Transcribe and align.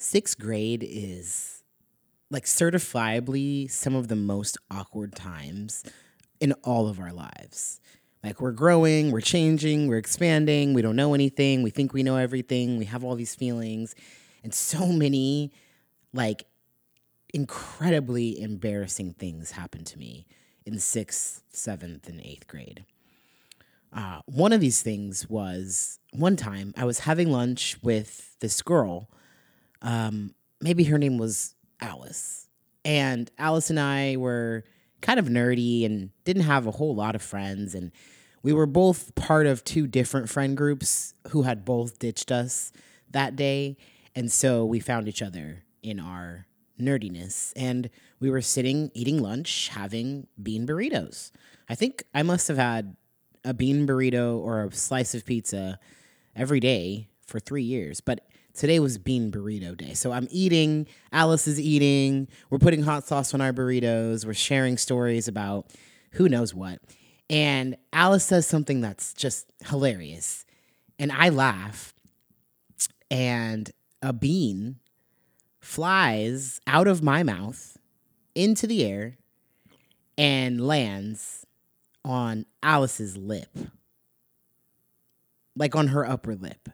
sixth 0.00 0.38
grade 0.38 0.82
is 0.82 1.62
like 2.30 2.44
certifiably 2.44 3.70
some 3.70 3.94
of 3.94 4.08
the 4.08 4.16
most 4.16 4.56
awkward 4.70 5.14
times 5.14 5.84
in 6.40 6.54
all 6.64 6.88
of 6.88 6.98
our 6.98 7.12
lives. 7.12 7.80
Like 8.24 8.40
we're 8.40 8.52
growing, 8.52 9.10
we're 9.10 9.20
changing, 9.20 9.88
we're 9.88 9.98
expanding, 9.98 10.72
we 10.72 10.82
don't 10.82 10.96
know 10.96 11.12
anything, 11.12 11.62
we 11.62 11.70
think 11.70 11.92
we 11.92 12.02
know 12.02 12.16
everything, 12.16 12.78
we 12.78 12.86
have 12.86 13.04
all 13.04 13.14
these 13.14 13.34
feelings, 13.34 13.94
and 14.42 14.54
so 14.54 14.86
many 14.86 15.52
like 16.14 16.44
incredibly 17.34 18.40
embarrassing 18.40 19.14
things 19.14 19.52
happened 19.52 19.86
to 19.86 19.98
me 19.98 20.26
in 20.64 20.78
sixth, 20.78 21.42
seventh, 21.50 22.08
and 22.08 22.20
eighth 22.22 22.46
grade. 22.46 22.84
Uh, 23.92 24.20
one 24.26 24.52
of 24.52 24.60
these 24.60 24.80
things 24.80 25.28
was 25.28 25.98
one 26.12 26.36
time 26.36 26.72
I 26.76 26.84
was 26.84 27.00
having 27.00 27.30
lunch 27.30 27.76
with 27.82 28.38
this 28.40 28.62
girl. 28.62 29.10
Um, 29.82 30.34
maybe 30.60 30.84
her 30.84 30.98
name 30.98 31.18
was 31.18 31.54
Alice. 31.80 32.48
And 32.84 33.30
Alice 33.38 33.70
and 33.70 33.80
I 33.80 34.16
were 34.16 34.64
kind 35.00 35.18
of 35.18 35.26
nerdy 35.26 35.84
and 35.84 36.10
didn't 36.24 36.42
have 36.42 36.66
a 36.66 36.72
whole 36.72 36.94
lot 36.94 37.14
of 37.14 37.22
friends. 37.22 37.74
And 37.74 37.92
we 38.42 38.52
were 38.52 38.66
both 38.66 39.14
part 39.14 39.46
of 39.46 39.64
two 39.64 39.86
different 39.86 40.28
friend 40.28 40.56
groups 40.56 41.14
who 41.28 41.42
had 41.42 41.64
both 41.64 41.98
ditched 41.98 42.32
us 42.32 42.72
that 43.10 43.36
day. 43.36 43.76
And 44.14 44.30
so 44.30 44.64
we 44.64 44.80
found 44.80 45.08
each 45.08 45.22
other 45.22 45.64
in 45.82 46.00
our 46.00 46.46
nerdiness. 46.80 47.52
And 47.56 47.90
we 48.18 48.30
were 48.30 48.40
sitting 48.40 48.90
eating 48.94 49.22
lunch, 49.22 49.68
having 49.68 50.26
bean 50.42 50.66
burritos. 50.66 51.30
I 51.68 51.74
think 51.74 52.02
I 52.14 52.22
must 52.22 52.48
have 52.48 52.56
had 52.56 52.96
a 53.44 53.54
bean 53.54 53.86
burrito 53.86 54.38
or 54.38 54.64
a 54.64 54.72
slice 54.72 55.14
of 55.14 55.24
pizza 55.24 55.78
every 56.34 56.60
day 56.60 57.09
for 57.30 57.40
three 57.40 57.62
years. 57.62 58.00
But 58.00 58.26
today 58.54 58.80
was 58.80 58.98
bean 58.98 59.30
burrito 59.30 59.76
day. 59.76 59.94
So 59.94 60.12
I'm 60.12 60.28
eating, 60.30 60.86
Alice 61.12 61.46
is 61.46 61.60
eating, 61.60 62.28
we're 62.50 62.58
putting 62.58 62.82
hot 62.82 63.06
sauce 63.06 63.32
on 63.32 63.40
our 63.40 63.52
burritos, 63.52 64.26
we're 64.26 64.34
sharing 64.34 64.76
stories 64.76 65.28
about 65.28 65.70
who 66.12 66.28
knows 66.28 66.52
what. 66.52 66.80
And 67.30 67.76
Alice 67.92 68.24
says 68.24 68.46
something 68.46 68.80
that's 68.80 69.14
just 69.14 69.52
hilarious. 69.66 70.44
And 70.98 71.12
I 71.12 71.28
laugh. 71.28 71.94
And 73.10 73.70
a 74.02 74.12
bean 74.12 74.80
flies 75.60 76.60
out 76.66 76.88
of 76.88 77.02
my 77.02 77.22
mouth 77.22 77.78
into 78.34 78.66
the 78.66 78.84
air 78.84 79.18
and 80.18 80.66
lands 80.66 81.46
on 82.04 82.46
Alice's 82.62 83.16
lip, 83.16 83.56
like 85.54 85.76
on 85.76 85.88
her 85.88 86.06
upper 86.06 86.34
lip. 86.34 86.68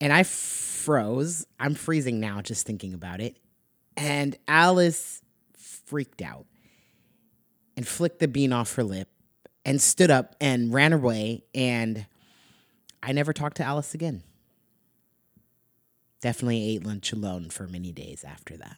And 0.00 0.12
I 0.12 0.22
froze. 0.22 1.46
I'm 1.58 1.74
freezing 1.74 2.20
now 2.20 2.40
just 2.42 2.66
thinking 2.66 2.94
about 2.94 3.20
it. 3.20 3.36
And 3.96 4.36
Alice 4.46 5.22
freaked 5.56 6.20
out 6.20 6.46
and 7.76 7.86
flicked 7.86 8.18
the 8.18 8.28
bean 8.28 8.52
off 8.52 8.74
her 8.74 8.84
lip 8.84 9.08
and 9.64 9.80
stood 9.80 10.10
up 10.10 10.36
and 10.40 10.72
ran 10.72 10.92
away. 10.92 11.44
And 11.54 12.06
I 13.02 13.12
never 13.12 13.32
talked 13.32 13.56
to 13.58 13.64
Alice 13.64 13.94
again. 13.94 14.22
Definitely 16.20 16.70
ate 16.70 16.84
lunch 16.84 17.12
alone 17.12 17.50
for 17.50 17.66
many 17.66 17.92
days 17.92 18.24
after 18.24 18.56
that. 18.56 18.76